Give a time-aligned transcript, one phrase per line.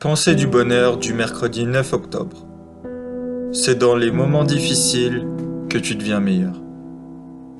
[0.00, 2.46] Pensée du bonheur du mercredi 9 octobre.
[3.52, 5.26] C'est dans les moments difficiles
[5.68, 6.54] que tu deviens meilleur.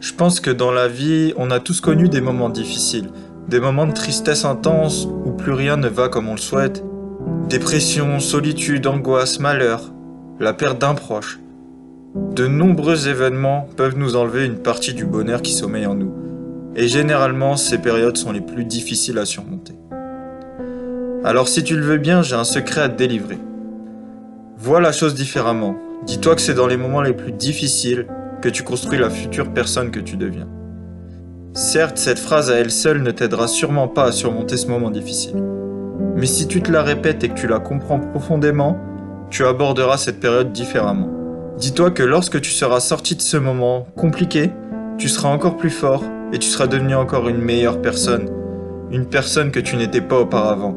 [0.00, 3.10] Je pense que dans la vie, on a tous connu des moments difficiles,
[3.48, 6.82] des moments de tristesse intense où plus rien ne va comme on le souhaite.
[7.50, 9.92] Dépression, solitude, angoisse, malheur,
[10.38, 11.40] la perte d'un proche.
[12.14, 16.14] De nombreux événements peuvent nous enlever une partie du bonheur qui sommeille en nous.
[16.74, 19.59] Et généralement, ces périodes sont les plus difficiles à surmonter.
[21.22, 23.38] Alors si tu le veux bien, j'ai un secret à te délivrer.
[24.56, 25.76] Vois la chose différemment.
[26.06, 28.06] Dis-toi que c'est dans les moments les plus difficiles
[28.40, 30.48] que tu construis la future personne que tu deviens.
[31.52, 35.36] Certes, cette phrase à elle seule ne t'aidera sûrement pas à surmonter ce moment difficile.
[36.16, 38.78] Mais si tu te la répètes et que tu la comprends profondément,
[39.28, 41.10] tu aborderas cette période différemment.
[41.58, 44.52] Dis-toi que lorsque tu seras sorti de ce moment compliqué,
[44.96, 48.30] tu seras encore plus fort et tu seras devenu encore une meilleure personne.
[48.90, 50.76] Une personne que tu n'étais pas auparavant.